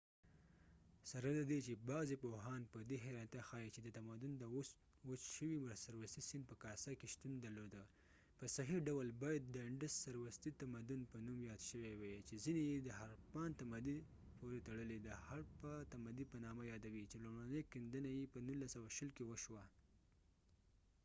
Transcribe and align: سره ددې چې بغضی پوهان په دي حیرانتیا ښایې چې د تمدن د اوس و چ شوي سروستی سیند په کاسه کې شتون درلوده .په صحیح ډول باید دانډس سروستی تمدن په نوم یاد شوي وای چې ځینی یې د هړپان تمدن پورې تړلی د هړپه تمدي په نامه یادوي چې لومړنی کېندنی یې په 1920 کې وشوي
سره 1.11 1.29
ددې 1.39 1.59
چې 1.65 1.81
بغضی 1.89 2.17
پوهان 2.23 2.61
په 2.73 2.79
دي 2.89 2.97
حیرانتیا 3.03 3.41
ښایې 3.49 3.73
چې 3.75 3.79
د 3.83 3.89
تمدن 3.97 4.33
د 4.37 4.43
اوس 4.53 4.69
و 5.07 5.09
چ 5.21 5.23
شوي 5.35 5.57
سروستی 5.85 6.21
سیند 6.29 6.45
په 6.51 6.55
کاسه 6.65 6.91
کې 6.99 7.07
شتون 7.13 7.33
درلوده 7.43 7.81
.په 8.37 8.45
صحیح 8.55 8.79
ډول 8.87 9.07
باید 9.23 9.43
دانډس 9.55 9.93
سروستی 10.05 10.51
تمدن 10.61 11.01
په 11.11 11.17
نوم 11.27 11.39
یاد 11.49 11.61
شوي 11.69 11.93
وای 12.01 12.19
چې 12.27 12.35
ځینی 12.43 12.63
یې 12.71 12.79
د 12.83 12.89
هړپان 12.99 13.49
تمدن 13.61 13.97
پورې 14.39 14.65
تړلی 14.67 14.97
د 15.01 15.09
هړپه 15.25 15.71
تمدي 15.93 16.25
په 16.31 16.37
نامه 16.45 16.63
یادوي 16.73 17.03
چې 17.11 17.17
لومړنی 17.25 17.61
کېندنی 17.71 18.11
یې 18.19 18.25
په 18.33 18.39
1920 18.49 19.15
کې 19.15 19.23
وشوي 19.29 19.65